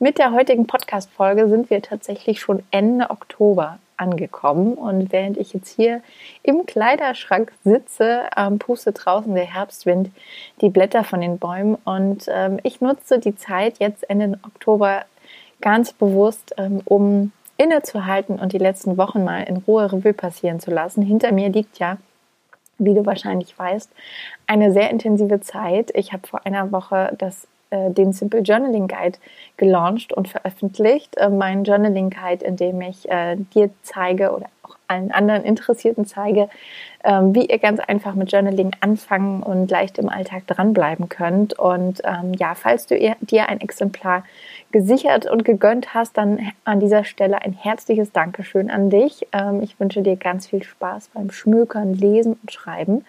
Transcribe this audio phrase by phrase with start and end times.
[0.00, 4.74] Mit der heutigen Podcast-Folge sind wir tatsächlich schon Ende Oktober angekommen.
[4.74, 6.02] Und während ich jetzt hier
[6.42, 10.10] im Kleiderschrank sitze, ähm, pustet draußen der Herbstwind
[10.60, 11.76] die Blätter von den Bäumen.
[11.84, 15.04] Und ähm, ich nutze die Zeit jetzt Ende Oktober
[15.60, 20.72] ganz bewusst, ähm, um innezuhalten und die letzten Wochen mal in Ruhe Revue passieren zu
[20.72, 21.02] lassen.
[21.02, 21.98] Hinter mir liegt ja
[22.78, 23.90] wie du wahrscheinlich weißt,
[24.46, 25.90] eine sehr intensive Zeit.
[25.94, 29.18] Ich habe vor einer Woche das äh, den Simple Journaling Guide
[29.56, 31.16] gelauncht und veröffentlicht.
[31.16, 36.04] Äh, mein Journaling Guide, in dem ich äh, dir zeige oder auch allen anderen Interessierten
[36.04, 36.48] zeige,
[37.02, 41.58] ähm, wie ihr ganz einfach mit Journaling anfangen und leicht im Alltag dranbleiben könnt.
[41.58, 44.24] Und ähm, ja, falls du dir ein Exemplar
[44.72, 49.26] gesichert und gegönnt hast, dann an dieser Stelle ein herzliches Dankeschön an dich.
[49.32, 53.04] Ähm, ich wünsche dir ganz viel Spaß beim Schmökern, Lesen und Schreiben.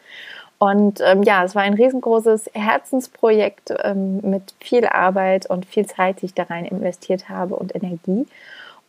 [0.58, 6.22] Und ähm, ja, es war ein riesengroßes Herzensprojekt ähm, mit viel Arbeit und viel Zeit,
[6.22, 8.25] die ich da rein investiert habe und Energie.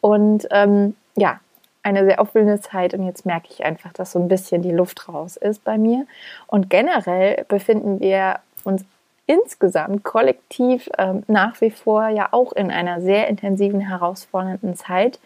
[0.00, 1.40] Und ähm, ja,
[1.82, 5.08] eine sehr aufwühlende Zeit und jetzt merke ich einfach, dass so ein bisschen die Luft
[5.08, 6.06] raus ist bei mir.
[6.46, 8.84] Und generell befinden wir uns
[9.26, 15.20] insgesamt kollektiv ähm, nach wie vor ja auch in einer sehr intensiven, herausfordernden Zeit.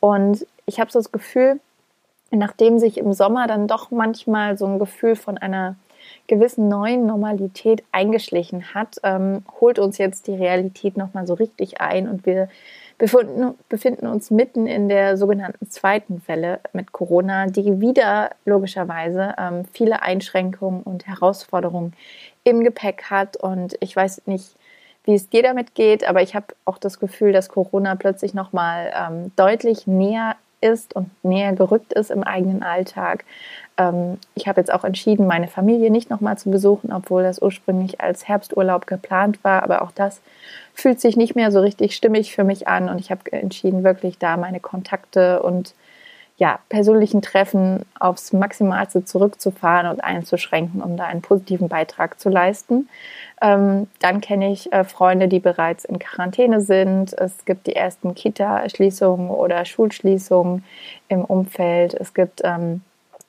[0.00, 1.60] Und ich habe so das Gefühl,
[2.30, 5.76] nachdem sich im Sommer dann doch manchmal so ein Gefühl von einer
[6.26, 12.08] gewissen neuen Normalität eingeschlichen hat, ähm, holt uns jetzt die Realität nochmal so richtig ein
[12.08, 12.48] und wir
[12.98, 19.64] befinden, befinden uns mitten in der sogenannten zweiten Welle mit Corona, die wieder logischerweise ähm,
[19.72, 21.92] viele Einschränkungen und Herausforderungen
[22.44, 23.36] im Gepäck hat.
[23.36, 24.54] Und ich weiß nicht,
[25.04, 28.92] wie es dir damit geht, aber ich habe auch das Gefühl, dass Corona plötzlich nochmal
[28.96, 33.24] ähm, deutlich näher ist und näher gerückt ist im eigenen Alltag.
[33.76, 38.00] Ähm, ich habe jetzt auch entschieden, meine Familie nicht nochmal zu besuchen, obwohl das ursprünglich
[38.00, 39.62] als Herbsturlaub geplant war.
[39.62, 40.20] Aber auch das
[40.74, 42.88] fühlt sich nicht mehr so richtig stimmig für mich an.
[42.88, 45.74] Und ich habe entschieden, wirklich da meine Kontakte und
[46.36, 52.88] ja, persönlichen Treffen aufs Maximalste zurückzufahren und einzuschränken, um da einen positiven Beitrag zu leisten.
[53.40, 57.12] Ähm, dann kenne ich äh, Freunde, die bereits in Quarantäne sind.
[57.12, 60.64] Es gibt die ersten Kita-Schließungen oder Schulschließungen
[61.08, 61.94] im Umfeld.
[61.94, 62.80] Es gibt ähm,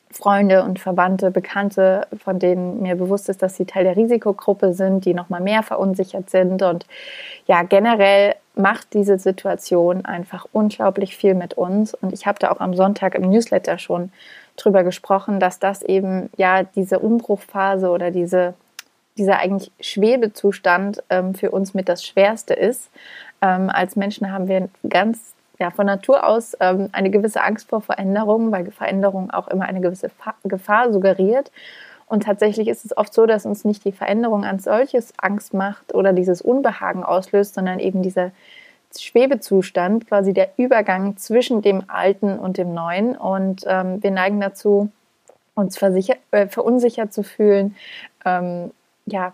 [0.10, 5.06] Freunde und Verwandte, Bekannte, von denen mir bewusst ist, dass sie Teil der Risikogruppe sind,
[5.06, 6.64] die noch mal mehr verunsichert sind.
[6.64, 6.88] Und
[7.46, 11.94] ja, generell macht diese Situation einfach unglaublich viel mit uns.
[11.94, 14.12] Und ich habe da auch am Sonntag im Newsletter schon
[14.58, 18.54] drüber gesprochen, dass das eben ja diese Umbruchphase oder diese,
[19.18, 22.90] dieser eigentlich Schwebezustand ähm, für uns mit das Schwerste ist.
[23.42, 27.82] Ähm, als Menschen haben wir ganz ja, von Natur aus ähm, eine gewisse Angst vor
[27.82, 30.12] Veränderungen, weil Veränderung auch immer eine gewisse
[30.44, 31.52] Gefahr suggeriert.
[32.08, 35.94] Und tatsächlich ist es oft so, dass uns nicht die Veränderung als solches Angst macht
[35.94, 38.32] oder dieses Unbehagen auslöst, sondern eben dieser
[38.98, 43.18] Schwebezustand, quasi der Übergang zwischen dem Alten und dem Neuen.
[43.18, 44.90] Und ähm, wir neigen dazu,
[45.56, 47.76] uns äh, verunsichert zu fühlen,
[48.26, 48.72] ähm,
[49.06, 49.34] ja,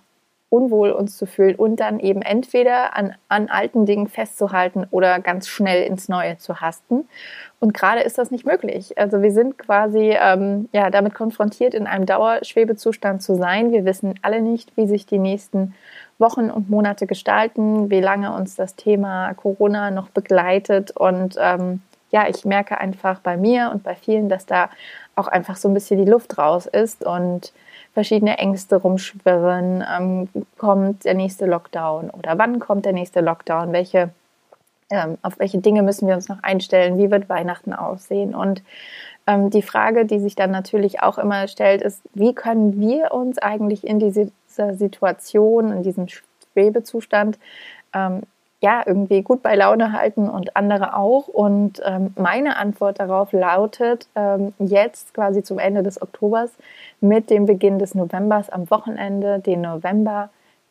[0.52, 5.48] unwohl uns zu fühlen und dann eben entweder an, an alten Dingen festzuhalten oder ganz
[5.48, 7.08] schnell ins Neue zu hasten.
[7.62, 8.98] Und gerade ist das nicht möglich.
[8.98, 13.72] Also wir sind quasi ähm, ja, damit konfrontiert, in einem Dauerschwebezustand zu sein.
[13.72, 15.74] Wir wissen alle nicht, wie sich die nächsten
[16.20, 20.92] Wochen und Monate gestalten, wie lange uns das Thema Corona noch begleitet.
[20.92, 21.82] Und ähm,
[22.12, 24.70] ja, ich merke einfach bei mir und bei vielen, dass da
[25.16, 27.54] auch einfach so ein bisschen die Luft raus ist und
[27.94, 29.84] verschiedene Ängste rumschwirren.
[29.90, 33.74] Ähm, kommt der nächste Lockdown oder wann kommt der nächste Lockdown?
[33.74, 34.10] Welche,
[34.90, 36.98] ähm, auf welche Dinge müssen wir uns noch einstellen?
[36.98, 38.36] Wie wird Weihnachten aussehen?
[38.36, 38.62] Und
[39.28, 43.38] ähm, die Frage, die sich dann natürlich auch immer stellt, ist, wie können wir uns
[43.38, 44.28] eigentlich in dieser
[44.76, 46.08] Situation, in diesem
[46.54, 47.40] Schwebezustand
[47.94, 48.24] ähm,
[48.62, 51.28] ja, irgendwie gut bei Laune halten und andere auch.
[51.28, 56.52] Und ähm, meine Antwort darauf lautet, ähm, jetzt quasi zum Ende des Oktobers
[57.02, 60.30] mit dem Beginn des Novembers am Wochenende, den November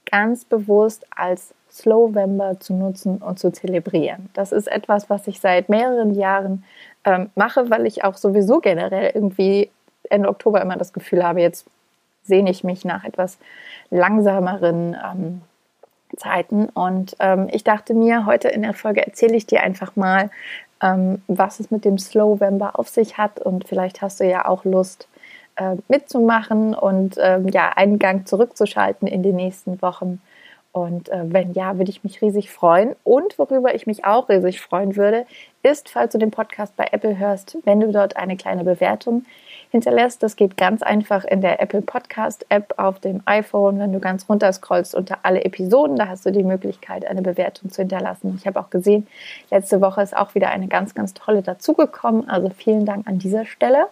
[0.09, 4.31] ganz bewusst als Slowember zu nutzen und zu zelebrieren.
[4.35, 6.65] Das ist etwas, was ich seit mehreren Jahren
[7.05, 9.71] ähm, mache, weil ich auch sowieso generell irgendwie
[10.09, 11.67] Ende Oktober immer das Gefühl habe, jetzt
[12.25, 13.39] sehne ich mich nach etwas
[13.91, 15.43] langsameren ähm,
[16.17, 16.67] Zeiten.
[16.67, 20.31] Und ähm, ich dachte mir, heute in der Folge erzähle ich dir einfach mal,
[20.83, 23.41] ähm, was es mit dem Slowember auf sich hat.
[23.41, 25.09] Und vielleicht hast du ja auch Lust
[25.57, 30.21] äh, mitzumachen und ähm, ja, einen Gang zurückzuschalten in den nächsten Wochen.
[30.73, 32.95] Und äh, wenn ja, würde ich mich riesig freuen.
[33.03, 35.27] Und worüber ich mich auch riesig freuen würde,
[35.63, 39.25] ist, falls du den Podcast bei Apple hörst, wenn du dort eine kleine Bewertung
[39.71, 40.23] hinterlässt.
[40.23, 43.79] Das geht ganz einfach in der Apple Podcast App auf dem iPhone.
[43.79, 47.71] Wenn du ganz runter scrollst unter alle Episoden, da hast du die Möglichkeit, eine Bewertung
[47.71, 48.35] zu hinterlassen.
[48.39, 49.07] Ich habe auch gesehen,
[49.51, 52.29] letzte Woche ist auch wieder eine ganz, ganz tolle dazugekommen.
[52.29, 53.87] Also vielen Dank an dieser Stelle.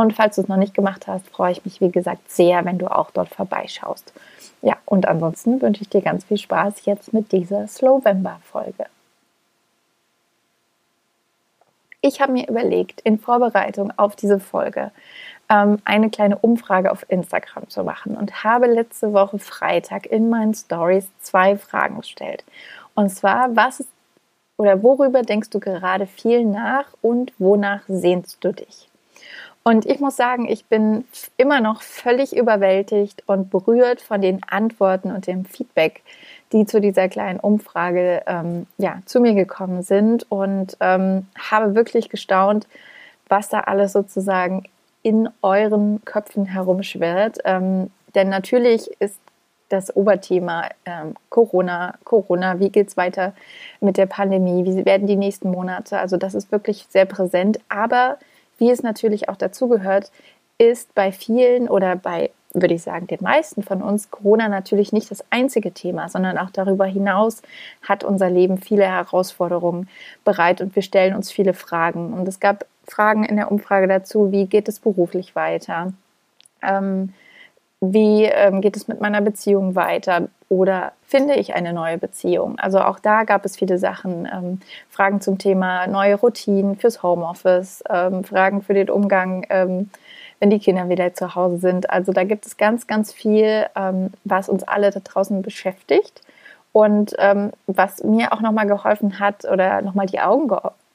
[0.00, 2.78] Und falls du es noch nicht gemacht hast, freue ich mich, wie gesagt, sehr, wenn
[2.78, 4.14] du auch dort vorbeischaust.
[4.62, 8.86] Ja, und ansonsten wünsche ich dir ganz viel Spaß jetzt mit dieser Slowember-Folge.
[12.00, 14.90] Ich habe mir überlegt, in Vorbereitung auf diese Folge
[15.50, 20.54] ähm, eine kleine Umfrage auf Instagram zu machen und habe letzte Woche Freitag in meinen
[20.54, 22.42] Stories zwei Fragen gestellt.
[22.94, 23.90] Und zwar, was ist
[24.56, 28.89] oder worüber denkst du gerade viel nach und wonach sehnst du dich?
[29.62, 31.04] Und ich muss sagen, ich bin
[31.36, 36.02] immer noch völlig überwältigt und berührt von den Antworten und dem Feedback,
[36.52, 40.30] die zu dieser kleinen Umfrage ähm, ja, zu mir gekommen sind.
[40.30, 42.66] Und ähm, habe wirklich gestaunt,
[43.28, 44.64] was da alles sozusagen
[45.02, 47.38] in euren Köpfen herumschwirrt.
[47.44, 49.18] Ähm, denn natürlich ist
[49.68, 53.34] das Oberthema ähm, Corona, Corona, wie geht es weiter
[53.80, 58.18] mit der Pandemie, wie werden die nächsten Monate, also das ist wirklich sehr präsent, aber
[58.60, 60.12] wie es natürlich auch dazugehört,
[60.58, 65.10] ist bei vielen oder bei würde ich sagen, den meisten von uns Corona natürlich nicht
[65.10, 67.42] das einzige Thema, sondern auch darüber hinaus
[67.82, 69.88] hat unser Leben viele Herausforderungen
[70.24, 72.12] bereit und wir stellen uns viele Fragen.
[72.12, 75.92] Und es gab Fragen in der Umfrage dazu, wie geht es beruflich weiter?
[76.60, 77.12] Ähm,
[77.80, 80.28] wie ähm, geht es mit meiner Beziehung weiter?
[80.50, 82.58] Oder finde ich eine neue Beziehung?
[82.58, 84.60] Also auch da gab es viele Sachen, ähm,
[84.90, 89.90] Fragen zum Thema neue Routinen fürs Homeoffice, ähm, Fragen für den Umgang ähm,
[90.40, 91.90] wenn die Kinder wieder zu Hause sind.
[91.90, 96.22] Also da gibt es ganz, ganz viel, ähm, was uns alle da draußen beschäftigt
[96.72, 100.50] und ähm, was mir auch nochmal geholfen hat oder nochmal die Augen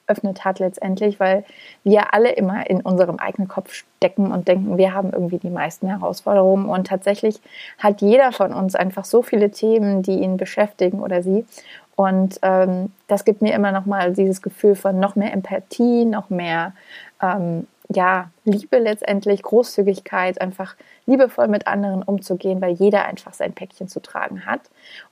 [0.06, 1.44] geöffnet hat letztendlich, weil
[1.84, 5.88] wir alle immer in unserem eigenen Kopf stecken und denken, wir haben irgendwie die meisten
[5.88, 7.40] Herausforderungen und tatsächlich
[7.78, 11.44] hat jeder von uns einfach so viele Themen, die ihn beschäftigen oder sie.
[11.96, 16.74] Und ähm, das gibt mir immer nochmal dieses Gefühl von noch mehr Empathie, noch mehr
[17.22, 20.76] ähm, ja, Liebe letztendlich, Großzügigkeit, einfach
[21.06, 24.60] liebevoll mit anderen umzugehen, weil jeder einfach sein Päckchen zu tragen hat.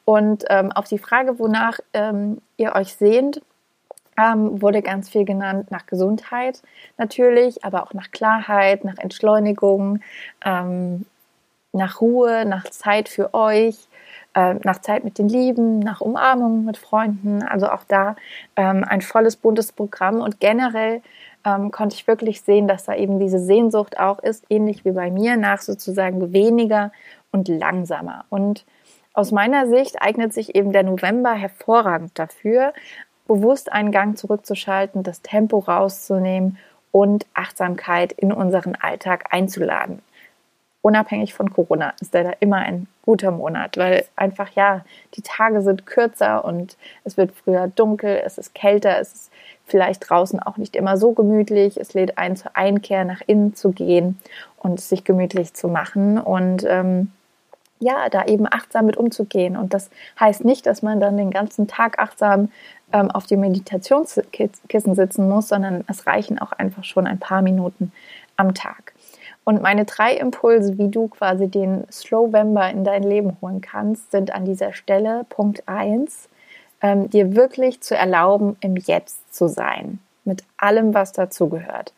[0.05, 3.41] Und ähm, auf die Frage, wonach ähm, ihr euch sehnt,
[4.19, 6.63] ähm, wurde ganz viel genannt nach Gesundheit
[6.99, 10.01] natürlich, aber auch nach Klarheit, nach Entschleunigung,
[10.45, 11.07] ähm,
[11.73, 13.77] nach Ruhe, nach Zeit für euch,
[14.35, 17.43] äh, nach Zeit mit den Lieben, nach Umarmungen mit Freunden.
[17.43, 18.17] Also auch da
[18.57, 21.03] ähm, ein volles, buntes Programm und generell
[21.45, 25.11] ähm, konnte ich wirklich sehen, dass da eben diese Sehnsucht auch ist, ähnlich wie bei
[25.11, 26.93] mir, nach sozusagen weniger
[27.33, 28.25] und langsamer.
[28.31, 28.65] Und
[29.13, 32.73] aus meiner Sicht eignet sich eben der November hervorragend dafür,
[33.27, 36.59] bewusst einen Gang zurückzuschalten, das Tempo rauszunehmen
[36.93, 40.03] und Achtsamkeit in unseren Alltag einzuladen
[40.85, 44.85] unabhängig von Corona ist der da immer ein guter Monat, weil einfach ja,
[45.15, 49.33] die Tage sind kürzer und es wird früher dunkel, es ist kälter, es ist
[49.65, 51.79] vielleicht draußen auch nicht immer so gemütlich.
[51.79, 54.21] Es lädt ein zur Einkehr nach innen zu gehen
[54.59, 57.13] und sich gemütlich zu machen und ähm,
[57.85, 59.57] ja, da eben achtsam mit umzugehen.
[59.57, 62.51] Und das heißt nicht, dass man dann den ganzen Tag achtsam
[62.93, 67.93] ähm, auf die Meditationskissen sitzen muss, sondern es reichen auch einfach schon ein paar Minuten
[68.37, 68.95] am Tag.
[69.45, 74.35] Und meine drei Impulse, wie du quasi den Slowember in dein Leben holen kannst, sind
[74.35, 76.31] an dieser Stelle Punkt 1,
[76.81, 81.93] ähm, dir wirklich zu erlauben, im Jetzt zu sein, mit allem, was dazugehört.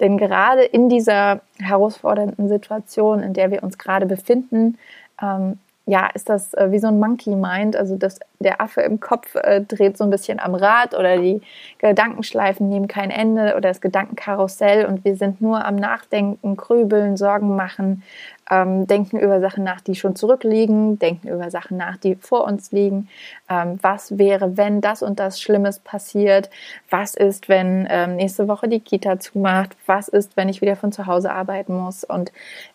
[0.00, 4.78] Denn gerade in dieser herausfordernden Situation, in der wir uns gerade befinden,
[5.22, 5.58] ähm,
[5.88, 9.34] ja, ist das äh, wie so ein Monkey Mind, also das, der Affe im Kopf
[9.36, 11.40] äh, dreht so ein bisschen am Rad oder die
[11.78, 17.56] Gedankenschleifen nehmen kein Ende oder das Gedankenkarussell und wir sind nur am Nachdenken, Grübeln, Sorgen
[17.56, 18.02] machen,
[18.50, 22.72] ähm, denken über Sachen nach, die schon zurückliegen, denken über Sachen nach, die vor uns
[22.72, 23.08] liegen.
[23.48, 26.50] Ähm, was wäre, wenn das und das Schlimmes passiert?
[26.90, 29.76] Was ist, wenn ähm, nächste Woche die Kita zumacht?
[29.86, 32.04] Was ist, wenn ich wieder von zu Hause arbeiten muss?
[32.04, 32.32] Und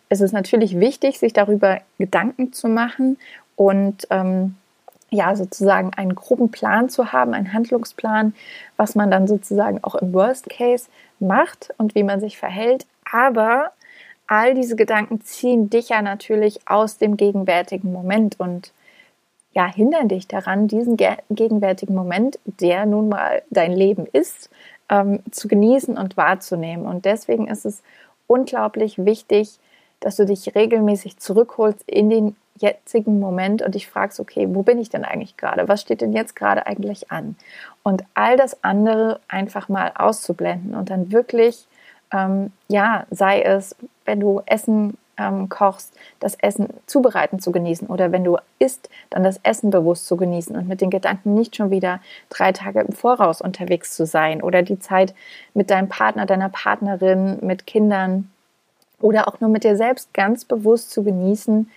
[0.08, 3.18] es ist natürlich wichtig, sich darüber Gedanken zu machen
[3.56, 4.56] und ähm,
[5.10, 8.34] ja, sozusagen einen groben Plan zu haben, einen Handlungsplan,
[8.76, 10.88] was man dann sozusagen auch im Worst Case
[11.20, 12.86] macht und wie man sich verhält.
[13.10, 13.70] Aber
[14.26, 18.72] all diese Gedanken ziehen dich ja natürlich aus dem gegenwärtigen Moment und
[19.52, 20.96] ja, hindern dich daran, diesen
[21.30, 24.50] gegenwärtigen Moment, der nun mal dein Leben ist,
[24.88, 26.86] ähm, zu genießen und wahrzunehmen.
[26.86, 27.82] Und deswegen ist es
[28.26, 29.58] unglaublich wichtig,
[30.00, 34.78] dass du dich regelmäßig zurückholst in den jetzigen Moment und dich fragst, okay, wo bin
[34.78, 35.68] ich denn eigentlich gerade?
[35.68, 37.36] Was steht denn jetzt gerade eigentlich an?
[37.82, 41.66] Und all das andere einfach mal auszublenden und dann wirklich,
[42.12, 48.12] ähm, ja, sei es, wenn du Essen ähm, kochst, das Essen zubereiten zu genießen oder
[48.12, 51.70] wenn du isst, dann das Essen bewusst zu genießen und mit den Gedanken nicht schon
[51.70, 55.14] wieder drei Tage im Voraus unterwegs zu sein oder die Zeit
[55.54, 58.30] mit deinem Partner, deiner Partnerin, mit Kindern
[59.00, 61.70] oder auch nur mit dir selbst ganz bewusst zu genießen,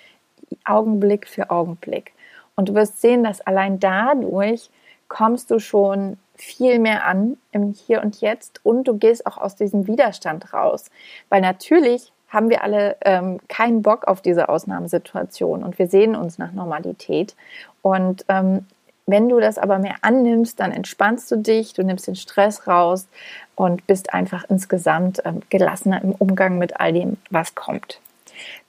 [0.65, 2.13] Augenblick für Augenblick.
[2.55, 4.69] Und du wirst sehen, dass allein dadurch
[5.07, 9.55] kommst du schon viel mehr an im Hier und Jetzt und du gehst auch aus
[9.55, 10.89] diesem Widerstand raus.
[11.29, 16.37] Weil natürlich haben wir alle ähm, keinen Bock auf diese Ausnahmesituation und wir sehen uns
[16.37, 17.35] nach Normalität.
[17.81, 18.65] Und ähm,
[19.05, 23.07] wenn du das aber mehr annimmst, dann entspannst du dich, du nimmst den Stress raus
[23.55, 28.01] und bist einfach insgesamt ähm, gelassener im Umgang mit all dem, was kommt.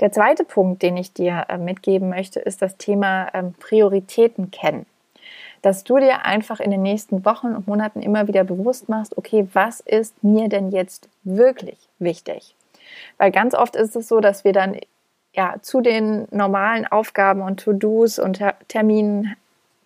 [0.00, 4.86] Der zweite Punkt, den ich dir äh, mitgeben möchte, ist das Thema ähm, Prioritäten kennen.
[5.62, 9.48] Dass du dir einfach in den nächsten Wochen und Monaten immer wieder bewusst machst, okay,
[9.52, 12.54] was ist mir denn jetzt wirklich wichtig?
[13.16, 14.76] Weil ganz oft ist es so, dass wir dann
[15.34, 19.36] ja zu den normalen Aufgaben und To-Dos und Terminen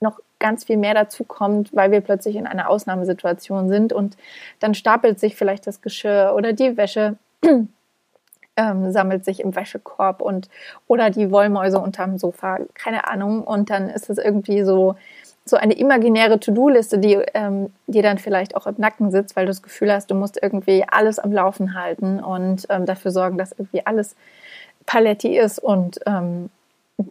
[0.00, 4.16] noch ganz viel mehr dazu kommt, weil wir plötzlich in einer Ausnahmesituation sind und
[4.60, 7.16] dann stapelt sich vielleicht das Geschirr oder die Wäsche
[8.56, 10.48] ähm, sammelt sich im Wäschekorb und
[10.86, 13.44] oder die Wollmäuse unterm Sofa, keine Ahnung.
[13.44, 14.96] Und dann ist es irgendwie so
[15.44, 19.50] so eine imaginäre To-Do-Liste, die ähm, dir dann vielleicht auch im Nacken sitzt, weil du
[19.50, 23.52] das Gefühl hast, du musst irgendwie alles am Laufen halten und ähm, dafür sorgen, dass
[23.52, 24.14] irgendwie alles
[24.86, 25.58] paletti ist.
[25.58, 26.48] Und ähm,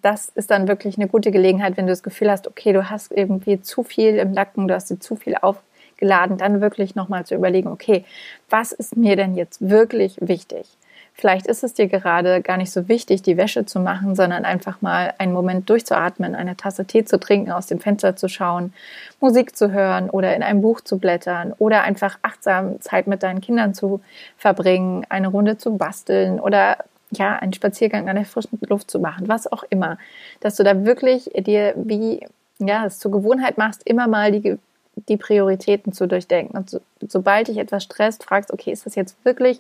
[0.02, 3.12] das ist dann wirklich eine gute Gelegenheit, wenn du das Gefühl hast, okay, du hast
[3.12, 7.36] irgendwie zu viel im Nacken, du hast dir zu viel aufgeladen, dann wirklich nochmal zu
[7.36, 8.06] überlegen, okay,
[8.50, 10.68] was ist mir denn jetzt wirklich wichtig?
[11.14, 14.82] Vielleicht ist es dir gerade gar nicht so wichtig, die Wäsche zu machen, sondern einfach
[14.82, 18.74] mal einen Moment durchzuatmen, eine Tasse Tee zu trinken, aus dem Fenster zu schauen,
[19.20, 23.42] Musik zu hören oder in einem Buch zu blättern oder einfach achtsam Zeit mit deinen
[23.42, 24.02] Kindern zu
[24.38, 26.78] verbringen, eine Runde zu basteln oder
[27.12, 29.98] ja, einen Spaziergang an der frischen Luft zu machen, was auch immer.
[30.40, 32.26] Dass du da wirklich dir wie
[32.60, 34.58] ja, es zur Gewohnheit machst, immer mal die
[34.96, 36.58] die Prioritäten zu durchdenken.
[36.58, 39.60] Und so, sobald dich etwas stresst, fragst, okay, ist das jetzt wirklich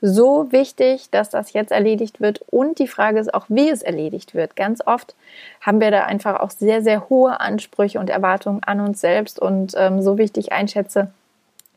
[0.00, 2.42] so wichtig, dass das jetzt erledigt wird?
[2.50, 4.56] Und die Frage ist auch, wie es erledigt wird.
[4.56, 5.14] Ganz oft
[5.60, 9.38] haben wir da einfach auch sehr, sehr hohe Ansprüche und Erwartungen an uns selbst.
[9.38, 11.10] Und ähm, so wichtig einschätze,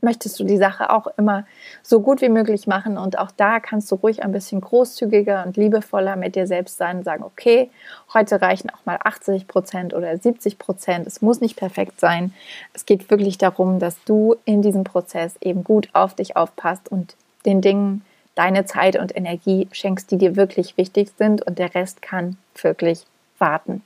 [0.02, 1.46] möchtest du die Sache auch immer
[1.84, 2.98] so gut wie möglich machen.
[2.98, 7.00] Und auch da kannst du ruhig ein bisschen großzügiger und liebevoller mit dir selbst sein
[7.00, 7.70] und sagen, okay,
[8.14, 11.08] heute reichen auch mal 80 Prozent oder 70 Prozent.
[11.08, 12.34] Es muss nicht perfekt sein.
[12.74, 17.16] Es geht wirklich darum, dass du in diesem Prozess eben gut auf dich aufpasst und
[17.46, 21.46] den Dingen deine Zeit und Energie schenkst, die dir wirklich wichtig sind.
[21.46, 23.06] Und der Rest kann wirklich
[23.38, 23.84] warten.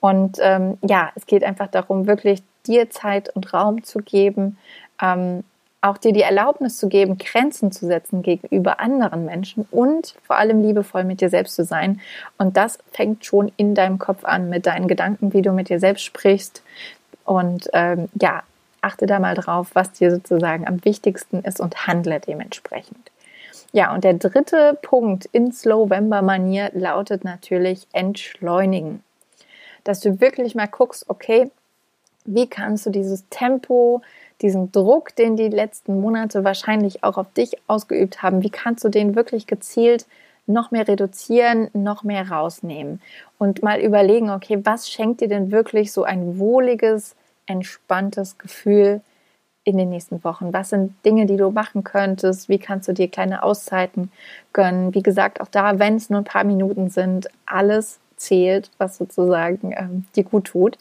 [0.00, 4.58] Und ähm, ja, es geht einfach darum, wirklich dir Zeit und Raum zu geben,
[5.00, 5.44] ähm,
[5.82, 10.62] auch dir die Erlaubnis zu geben, Grenzen zu setzen gegenüber anderen Menschen und vor allem
[10.62, 12.00] liebevoll mit dir selbst zu sein.
[12.38, 15.80] Und das fängt schon in deinem Kopf an, mit deinen Gedanken, wie du mit dir
[15.80, 16.62] selbst sprichst.
[17.24, 18.44] Und ähm, ja,
[18.80, 23.10] achte da mal drauf, was dir sozusagen am wichtigsten ist und handle dementsprechend.
[23.72, 29.02] Ja, und der dritte Punkt in Slowember-Manier lautet natürlich entschleunigen.
[29.82, 31.50] Dass du wirklich mal guckst, okay,
[32.24, 34.02] wie kannst du dieses Tempo,
[34.40, 38.88] diesen Druck, den die letzten Monate wahrscheinlich auch auf dich ausgeübt haben, wie kannst du
[38.88, 40.06] den wirklich gezielt
[40.46, 43.00] noch mehr reduzieren, noch mehr rausnehmen
[43.38, 47.14] und mal überlegen, okay, was schenkt dir denn wirklich so ein wohliges,
[47.46, 49.02] entspanntes Gefühl
[49.64, 50.52] in den nächsten Wochen?
[50.52, 52.48] Was sind Dinge, die du machen könntest?
[52.48, 54.10] Wie kannst du dir kleine Auszeiten
[54.52, 54.94] gönnen?
[54.94, 59.72] Wie gesagt, auch da, wenn es nur ein paar Minuten sind, alles zählt, was sozusagen
[59.76, 60.78] ähm, dir gut tut.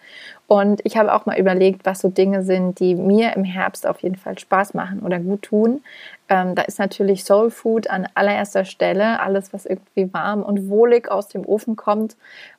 [0.47, 4.01] Und ich habe auch mal überlegt, was so Dinge sind, die mir im Herbst auf
[4.01, 5.81] jeden Fall Spaß machen oder gut tun.
[6.29, 11.09] Ähm, da ist natürlich Soul Food an allererster Stelle, alles, was irgendwie warm und wohlig
[11.09, 12.15] aus dem Ofen kommt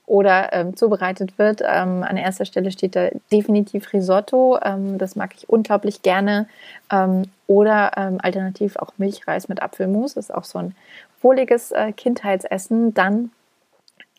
[0.06, 1.60] oder ähm, zubereitet wird.
[1.62, 4.58] Ähm, an erster Stelle steht da definitiv Risotto.
[4.62, 6.48] Ähm, das mag ich unglaublich gerne.
[6.90, 10.14] Ähm, oder ähm, alternativ auch Milchreis mit Apfelmus.
[10.14, 10.74] Das ist auch so ein
[11.20, 12.94] wohliges äh, Kindheitsessen.
[12.94, 13.30] Dann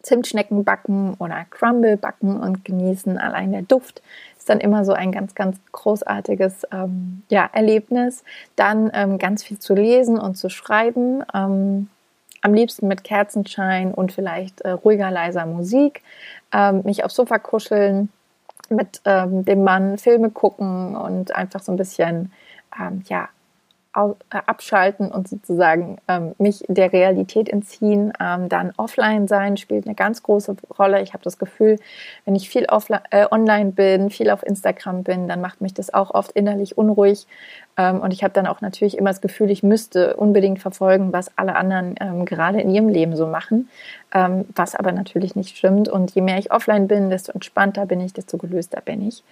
[0.03, 3.17] Zimtschnecken backen oder Crumble backen und genießen.
[3.17, 4.01] Allein der Duft
[4.37, 8.23] ist dann immer so ein ganz, ganz großartiges ähm, ja, Erlebnis.
[8.55, 11.23] Dann ähm, ganz viel zu lesen und zu schreiben.
[11.33, 11.87] Ähm,
[12.41, 16.03] am liebsten mit Kerzenschein und vielleicht äh, ruhiger, leiser Musik,
[16.51, 18.09] ähm, mich aufs Sofa kuscheln,
[18.69, 22.31] mit ähm, dem Mann Filme gucken und einfach so ein bisschen
[22.79, 23.29] ähm, ja,
[23.93, 28.11] abschalten und sozusagen ähm, mich der Realität entziehen.
[28.19, 31.01] Ähm, dann offline sein spielt eine ganz große Rolle.
[31.03, 31.77] Ich habe das Gefühl,
[32.25, 32.65] wenn ich viel
[33.11, 37.27] äh, online bin, viel auf Instagram bin, dann macht mich das auch oft innerlich unruhig.
[37.77, 41.37] Ähm, und ich habe dann auch natürlich immer das Gefühl, ich müsste unbedingt verfolgen, was
[41.37, 43.69] alle anderen ähm, gerade in ihrem Leben so machen,
[44.13, 45.87] ähm, was aber natürlich nicht stimmt.
[45.87, 49.23] Und je mehr ich offline bin, desto entspannter bin ich, desto gelöster bin ich.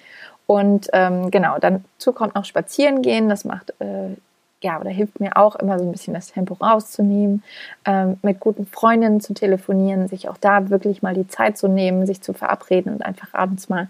[0.46, 3.30] Und ähm, genau, dazu kommt noch Spazieren gehen.
[3.30, 4.16] Das macht äh,
[4.62, 7.44] ja, oder hilft mir auch immer so ein bisschen das Tempo rauszunehmen,
[7.86, 12.06] ähm, mit guten Freundinnen zu telefonieren, sich auch da wirklich mal die Zeit zu nehmen,
[12.06, 13.90] sich zu verabreden und einfach abends mal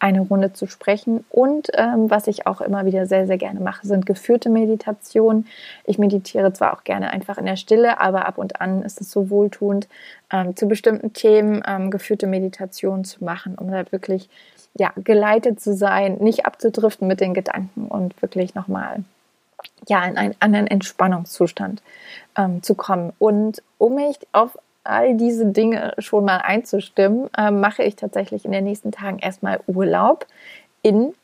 [0.00, 1.24] eine Runde zu sprechen.
[1.30, 5.46] Und ähm, was ich auch immer wieder sehr, sehr gerne mache, sind geführte Meditationen.
[5.84, 9.10] Ich meditiere zwar auch gerne einfach in der Stille, aber ab und an ist es
[9.10, 9.88] so wohltuend,
[10.32, 14.28] ähm, zu bestimmten Themen ähm, geführte Meditationen zu machen, um da wirklich
[14.74, 19.02] ja, geleitet zu sein, nicht abzudriften mit den Gedanken und wirklich nochmal
[19.88, 21.82] ja, in einen anderen Entspannungszustand
[22.36, 23.12] ähm, zu kommen.
[23.18, 28.52] Und um mich auf all diese Dinge schon mal einzustimmen, ähm, mache ich tatsächlich in
[28.52, 30.26] den nächsten Tagen erstmal Urlaub
[30.82, 31.14] in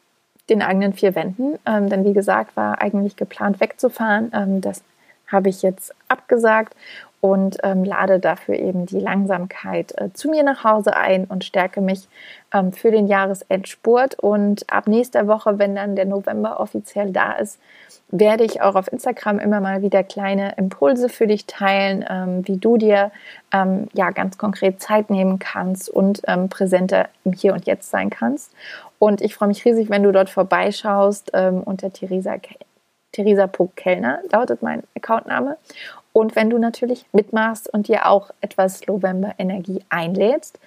[0.51, 1.59] den eigenen vier Wänden.
[1.67, 4.31] Ähm, denn wie gesagt, war eigentlich geplant wegzufahren.
[4.35, 4.83] Ähm, das
[5.27, 6.77] habe ich jetzt abgesagt
[7.25, 11.81] und ähm, lade dafür eben die Langsamkeit äh, zu mir nach Hause ein und stärke
[11.81, 12.07] mich
[12.53, 14.19] ähm, für den Jahresendspurt.
[14.19, 17.59] Und ab nächster Woche, wenn dann der November offiziell da ist,
[18.11, 22.59] werde ich auch auf Instagram immer mal wieder kleine Impulse für dich teilen, ähm, wie
[22.59, 23.11] du dir
[23.55, 28.11] ähm, ja ganz konkret Zeit nehmen kannst und ähm, präsenter im Hier und Jetzt sein
[28.11, 28.53] kannst.
[28.99, 32.37] Und ich freue mich riesig, wenn du dort vorbeischaust ähm, unter Theresa
[33.13, 35.57] Theresa.kellner lautet mein Accountname.
[36.15, 40.61] Und wenn du natürlich mitmachst und dir auch etwas November-Energie einlädst.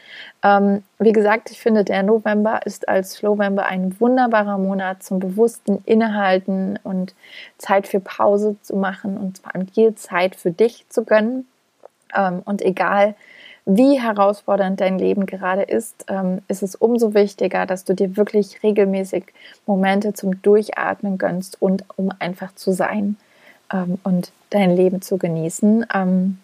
[0.44, 5.82] Ähm, wie gesagt, ich finde, der November ist als November ein wunderbarer Monat zum bewussten
[5.86, 7.16] Innehalten und
[7.58, 11.48] Zeit für Pause zu machen und vor allem dir Zeit für dich zu gönnen.
[12.14, 13.16] Ähm, und egal,
[13.64, 18.64] wie herausfordernd dein Leben gerade ist, ähm, ist es umso wichtiger, dass du dir wirklich
[18.64, 19.24] regelmäßig
[19.66, 23.16] Momente zum Durchatmen gönnst und um einfach zu sein
[23.72, 25.86] ähm, und dein Leben zu genießen.
[25.94, 26.40] Ähm,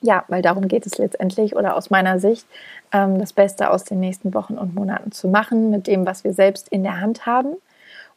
[0.00, 2.46] ja, weil darum geht es letztendlich oder aus meiner Sicht,
[2.92, 6.32] ähm, das Beste aus den nächsten Wochen und Monaten zu machen mit dem, was wir
[6.32, 7.56] selbst in der Hand haben.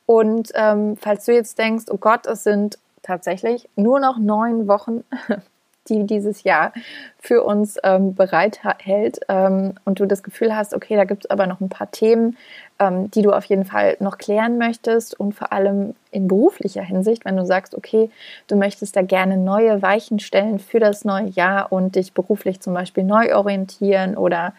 [0.05, 5.03] Und ähm, falls du jetzt denkst, oh Gott, es sind tatsächlich nur noch neun Wochen
[5.89, 6.73] die dieses Jahr
[7.19, 11.47] für uns ähm, bereithält ähm, und du das Gefühl hast, okay, da gibt es aber
[11.47, 12.37] noch ein paar Themen,
[12.79, 17.25] ähm, die du auf jeden Fall noch klären möchtest und vor allem in beruflicher Hinsicht,
[17.25, 18.11] wenn du sagst, okay,
[18.47, 22.73] du möchtest da gerne neue Weichen stellen für das neue Jahr und dich beruflich zum
[22.73, 24.53] Beispiel neu orientieren oder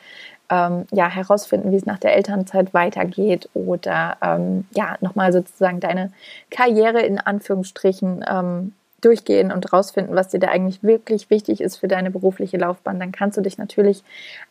[0.50, 6.12] ähm, ja, herausfinden, wie es nach der Elternzeit weitergeht oder ähm, ja, nochmal sozusagen deine
[6.50, 8.72] Karriere in Anführungsstrichen ähm,
[9.04, 13.12] durchgehen und rausfinden, was dir da eigentlich wirklich wichtig ist für deine berufliche Laufbahn, dann
[13.12, 14.02] kannst du dich natürlich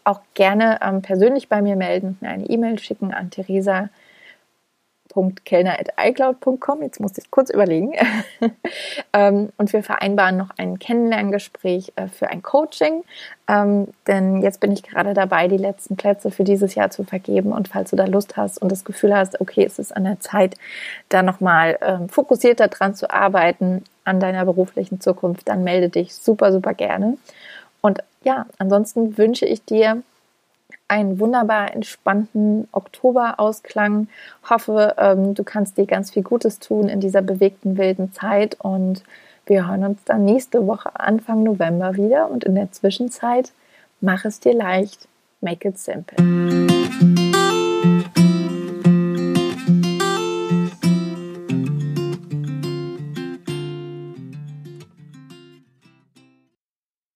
[0.04, 3.90] auch gerne ähm, persönlich bei mir melden und mir eine E-Mail schicken an Theresa
[5.46, 6.82] kellner.icloud.com.
[6.82, 7.94] Jetzt muss ich kurz überlegen.
[9.14, 13.04] Ähm, und wir vereinbaren noch ein Kennenlerngespräch äh, für ein Coaching.
[13.50, 17.52] Ähm, denn jetzt bin ich gerade dabei, die letzten Plätze für dieses Jahr zu vergeben.
[17.52, 20.22] Und falls du da Lust hast und das Gefühl hast, okay, es ist an der
[20.22, 20.56] Zeit,
[21.10, 26.52] da nochmal ähm, fokussierter dran zu arbeiten an deiner beruflichen Zukunft, dann melde dich super,
[26.52, 27.18] super gerne.
[27.80, 30.04] Und ja, ansonsten wünsche ich dir
[30.90, 34.10] einen wunderbar entspannten Oktoberausklang.
[34.50, 39.04] Hoffe, ähm, du kannst dir ganz viel Gutes tun in dieser bewegten, wilden Zeit und
[39.46, 43.54] wir hören uns dann nächste Woche Anfang November wieder und in der Zwischenzeit
[44.02, 45.08] mach es dir leicht.
[45.40, 46.51] Make it simple.